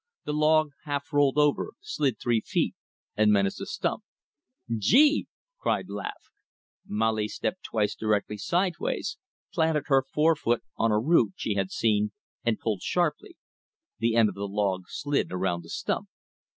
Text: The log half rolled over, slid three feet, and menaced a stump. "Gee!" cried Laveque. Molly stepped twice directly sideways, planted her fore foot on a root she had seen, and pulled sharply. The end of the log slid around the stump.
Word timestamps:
The 0.25 0.33
log 0.33 0.71
half 0.85 1.13
rolled 1.13 1.37
over, 1.37 1.73
slid 1.79 2.19
three 2.19 2.41
feet, 2.43 2.73
and 3.15 3.31
menaced 3.31 3.61
a 3.61 3.67
stump. 3.67 4.03
"Gee!" 4.75 5.27
cried 5.59 5.89
Laveque. 5.89 6.31
Molly 6.87 7.27
stepped 7.27 7.61
twice 7.61 7.93
directly 7.93 8.37
sideways, 8.39 9.19
planted 9.53 9.83
her 9.89 10.01
fore 10.01 10.35
foot 10.35 10.63
on 10.75 10.89
a 10.89 10.99
root 10.99 11.33
she 11.35 11.53
had 11.53 11.69
seen, 11.69 12.13
and 12.43 12.57
pulled 12.57 12.81
sharply. 12.81 13.37
The 13.99 14.15
end 14.15 14.27
of 14.27 14.33
the 14.33 14.47
log 14.47 14.85
slid 14.87 15.31
around 15.31 15.61
the 15.61 15.69
stump. 15.69 16.09